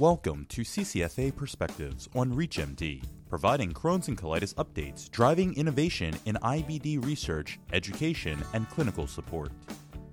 [0.00, 7.04] Welcome to CCFA Perspectives on ReachMD, providing Crohn's and colitis updates, driving innovation in IBD
[7.04, 9.50] research, education, and clinical support.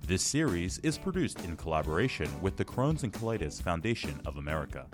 [0.04, 4.88] This series is produced in collaboration with the Crohn's and Colitis Foundation of America.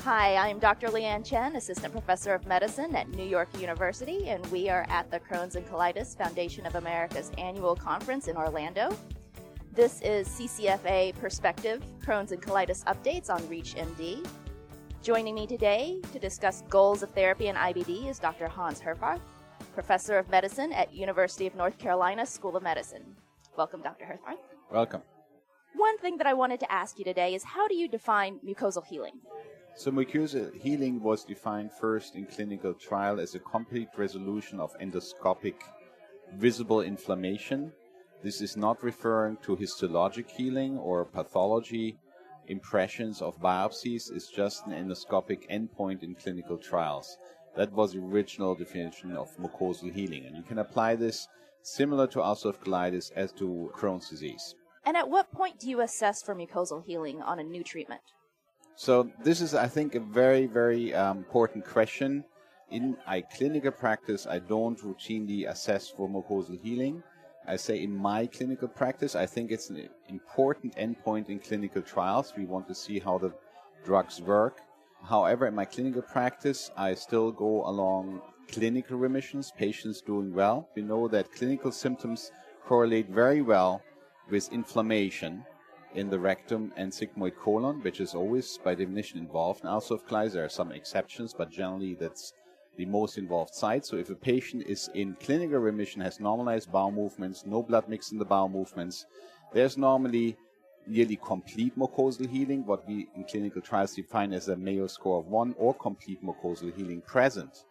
[0.00, 0.88] Hi, I'm Dr.
[0.88, 5.20] Leanne Chen, Assistant Professor of Medicine at New York University, and we are at the
[5.20, 8.98] Crohn's and Colitis Foundation of America's annual conference in Orlando.
[9.74, 14.22] This is CCFA Perspective Crohn's and Colitis Updates on ReachMD.
[15.02, 18.48] Joining me today to discuss goals of therapy in IBD is Dr.
[18.48, 19.22] Hans Herfarth,
[19.72, 23.16] Professor of Medicine at University of North Carolina School of Medicine.
[23.56, 24.04] Welcome, Dr.
[24.04, 24.36] Herfarth.
[24.70, 25.00] Welcome.
[25.74, 28.84] One thing that I wanted to ask you today is how do you define mucosal
[28.84, 29.20] healing?
[29.74, 35.54] So mucosal healing was defined first in clinical trial as a complete resolution of endoscopic
[36.36, 37.72] visible inflammation.
[38.22, 41.98] This is not referring to histologic healing or pathology.
[42.46, 47.16] Impressions of biopsies is just an endoscopic endpoint in clinical trials.
[47.56, 50.24] That was the original definition of mucosal healing.
[50.26, 51.26] And you can apply this
[51.62, 54.54] similar to ulcerative colitis as to Crohn's disease.
[54.84, 58.02] And at what point do you assess for mucosal healing on a new treatment?
[58.76, 62.24] So this is, I think, a very, very um, important question.
[62.70, 67.02] In my clinical practice, I don't routinely assess for mucosal healing.
[67.46, 72.32] I say in my clinical practice, I think it's an important endpoint in clinical trials.
[72.36, 73.32] We want to see how the
[73.84, 74.60] drugs work.
[75.02, 80.68] However, in my clinical practice, I still go along clinical remissions, patients doing well.
[80.76, 82.30] We know that clinical symptoms
[82.64, 83.82] correlate very well
[84.30, 85.44] with inflammation
[85.94, 90.32] in the rectum and sigmoid colon, which is always by definition involved in ulcerative colitis.
[90.32, 92.32] There are some exceptions, but generally that's
[92.76, 93.84] the most involved site.
[93.84, 98.12] So if a patient is in clinical remission, has normalized bowel movements, no blood mix
[98.12, 99.06] in the bowel movements,
[99.52, 100.36] there's normally
[100.86, 105.26] nearly complete mucosal healing, what we in clinical trials define as a Mayo score of
[105.26, 107.64] one, or complete mucosal healing present.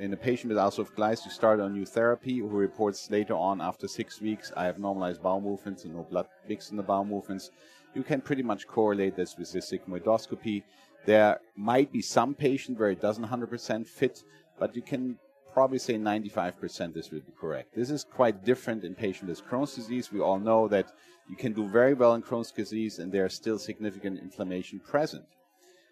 [0.00, 3.60] In a patient with ulcerative colitis, you start on new therapy who reports later on
[3.60, 7.04] after six weeks, I have normalized bowel movements and no blood mix in the bowel
[7.04, 7.50] movements.
[7.94, 10.62] You can pretty much correlate this with the sigmoidoscopy.
[11.04, 14.22] There might be some patient where it doesn't 100% fit,
[14.58, 15.18] but you can
[15.52, 17.74] probably say 95% this would be correct.
[17.74, 20.12] This is quite different in patients with Crohn's disease.
[20.12, 20.92] We all know that
[21.28, 25.24] you can do very well in Crohn's disease and there is still significant inflammation present.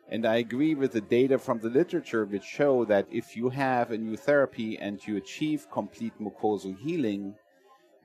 [0.08, 3.90] And I agree with the data from the literature which show that if you have
[3.90, 7.34] a new therapy and you achieve complete mucosal healing,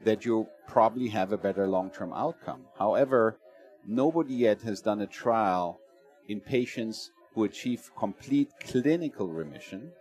[0.04, 2.62] that you probably have a better long-term outcome.
[2.78, 3.40] However,
[3.88, 5.80] nobody yet has done a trial
[6.28, 9.92] in patients who achieve complete clinical remission,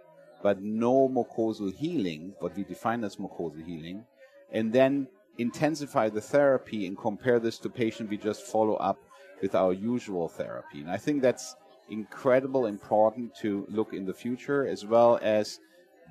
[0.43, 4.05] but no mucosal healing, what we define as mucosal healing,
[4.53, 5.09] and then
[5.39, 8.99] intensify the therapy and compare this to patients we just follow up
[9.43, 10.81] with our usual therapy.
[10.81, 11.57] And I think that's
[11.91, 15.59] incredible important to look in the future as well as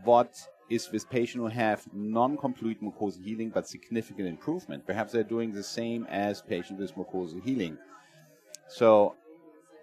[0.04, 0.36] what
[0.70, 4.86] is with patients who have non-complete mucosal healing but significant improvement.
[4.86, 7.78] Perhaps they're doing the same as patients with mucosal healing.
[8.68, 9.16] So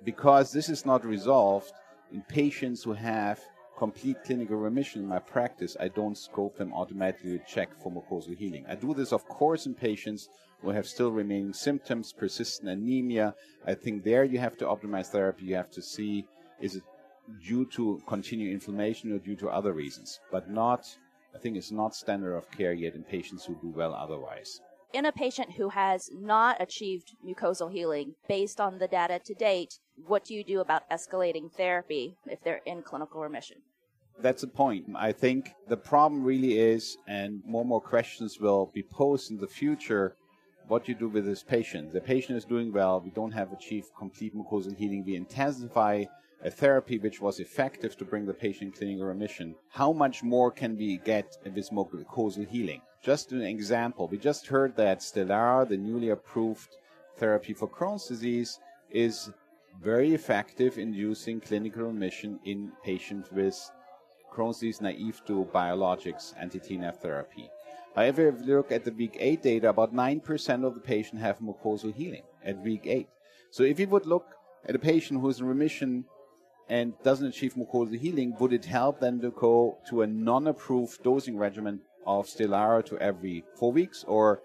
[0.04, 1.72] because this is not resolved
[2.12, 3.40] in patients who have
[3.78, 8.36] complete clinical remission in my practice, I don't scope them automatically to check for mucosal
[8.36, 8.66] healing.
[8.68, 10.28] I do this, of course, in patients
[10.60, 13.34] who have still remaining symptoms, persistent anemia.
[13.66, 15.46] I think there you have to optimize therapy.
[15.46, 16.26] You have to see
[16.60, 16.82] is it
[17.46, 20.86] due to continued inflammation or due to other reasons, but not.
[21.34, 24.60] I think it's not standard of care yet in patients who do well otherwise.
[24.92, 29.78] In a patient who has not achieved mucosal healing, based on the data to date,
[30.06, 33.58] what do you do about escalating therapy if they're in clinical remission?
[34.20, 34.86] That's the point.
[34.94, 39.38] I think the problem really is, and more and more questions will be posed in
[39.38, 40.16] the future,
[40.68, 41.92] what you do with this patient.
[41.92, 43.00] The patient is doing well.
[43.00, 45.04] We don't have achieved complete mucosal healing.
[45.04, 46.04] We intensify
[46.44, 49.54] a therapy which was effective to bring the patient clinical remission.
[49.70, 52.82] How much more can we get with mucosal healing?
[53.02, 56.76] Just an example, we just heard that Stelara, the newly approved
[57.16, 59.30] therapy for Crohn's disease, is
[59.82, 63.58] very effective in inducing clinical remission in patients with
[64.32, 67.50] Crohn's disease naive to biologics, anti-TNF therapy.
[67.96, 71.40] However, if you look at the week 8 data, about 9% of the patients have
[71.40, 73.08] mucosal healing at week 8.
[73.50, 74.26] So if you would look
[74.66, 76.04] at a patient who is in remission
[76.68, 81.36] and doesn't achieve mucosal healing, would it help them to go to a non-approved dosing
[81.36, 84.04] regimen of Stelara to every four weeks?
[84.06, 84.42] Or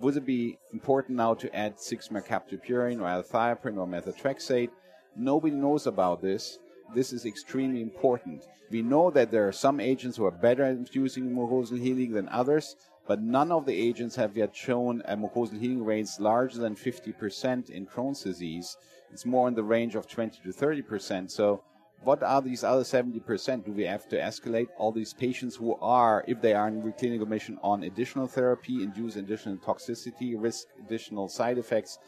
[0.00, 4.70] would it be important now to add 6-mercaptopurine or azathioprine or methotrexate?
[5.16, 6.58] Nobody knows about this
[6.94, 8.46] this is extremely important.
[8.70, 12.28] We know that there are some agents who are better at inducing mucosal healing than
[12.28, 12.76] others,
[13.06, 17.70] but none of the agents have yet shown a mucosal healing rates larger than 50%
[17.70, 18.76] in Crohn's disease.
[19.12, 21.30] It's more in the range of 20 to 30%.
[21.30, 21.62] So,
[22.06, 23.64] what are these other 70%?
[23.64, 27.26] Do we have to escalate all these patients who are, if they are in clinical
[27.26, 31.98] remission, on additional therapy, induce additional toxicity, risk additional side effects?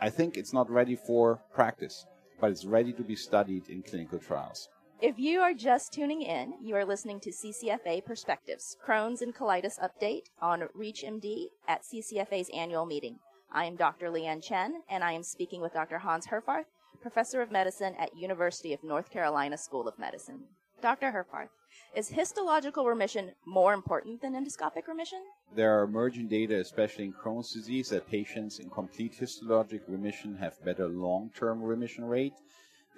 [0.00, 2.04] I think it's not ready for practice,
[2.40, 4.68] but it's ready to be studied in clinical trials.
[5.00, 9.78] If you are just tuning in, you are listening to CCFA Perspectives, Crohn's and Colitis
[9.78, 13.20] Update on ReachMD at CCFA's annual meeting.
[13.52, 14.08] I am Dr.
[14.08, 15.98] Leanne Chen, and I am speaking with Dr.
[15.98, 16.64] Hans Herfarth,
[17.00, 20.40] Professor of Medicine at University of North Carolina School of Medicine.
[20.80, 21.10] Dr.
[21.10, 21.48] Herfarth,
[21.94, 25.20] is histological remission more important than endoscopic remission?
[25.54, 30.64] There are emerging data, especially in Crohn's disease, that patients in complete histologic remission have
[30.64, 32.34] better long-term remission rate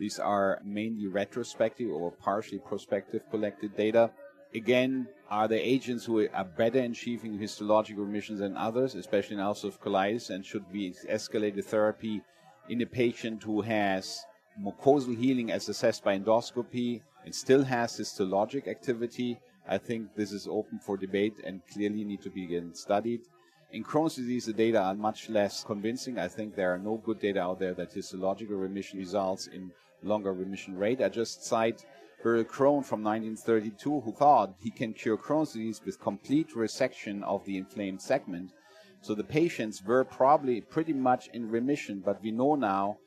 [0.00, 4.11] these are mainly retrospective or partially prospective collected data.
[4.55, 9.43] Again, are there agents who are better in achieving histological remissions than others, especially in
[9.43, 12.23] ulcerative colitis, and should be escalated therapy
[12.71, 14.25] in a patient who has
[14.65, 19.39] mucosal healing as assessed by endoscopy and still has histologic activity?
[19.69, 23.21] I think this is open for debate and clearly need to be studied.
[23.73, 26.19] In Crohn's disease, the data are much less convincing.
[26.19, 29.71] I think there are no good data out there that histological remission results in
[30.03, 31.01] longer remission rate.
[31.03, 31.85] I just cite
[32.23, 37.45] Burrill Crohn from 1932, who thought he can cure Crohn's disease with complete resection of
[37.45, 38.51] the inflamed segment.
[39.02, 42.99] So the patients were probably pretty much in remission, but we know now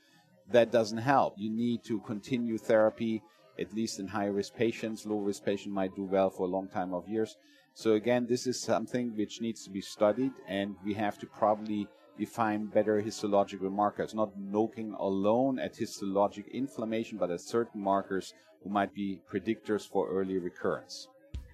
[0.52, 1.36] that doesn't help.
[1.38, 3.22] You need to continue therapy,
[3.60, 5.06] at least in high risk patients.
[5.06, 7.38] Low risk patients might do well for a long time of years.
[7.76, 11.88] So again, this is something which needs to be studied, and we have to probably
[12.18, 18.70] define better histological markers, not looking alone at histologic inflammation, but at certain markers who
[18.70, 21.08] might be predictors for early recurrence.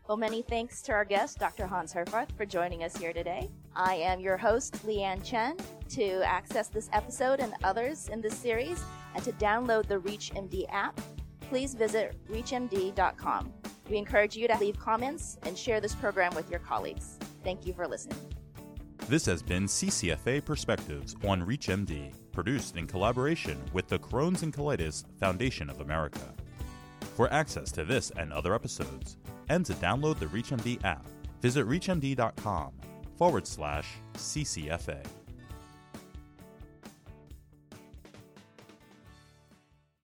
[0.09, 1.67] Well, many thanks to our guest, Dr.
[1.67, 3.47] Hans Herfarth, for joining us here today.
[3.75, 5.55] I am your host, Leanne Chen.
[5.89, 8.83] To access this episode and others in this series
[9.13, 10.99] and to download the ReachMD app,
[11.41, 13.53] please visit reachmd.com.
[13.87, 17.19] We encourage you to leave comments and share this program with your colleagues.
[17.43, 18.17] Thank you for listening.
[19.09, 25.03] This has been CCFA Perspectives on ReachMD, produced in collaboration with the Crohn's and Colitis
[25.19, 26.33] Foundation of America.
[27.15, 29.17] For access to this and other episodes,
[29.49, 31.05] and to download the ReachMD app,
[31.41, 32.71] visit reachmd.com
[33.17, 35.18] forward slash CCFA.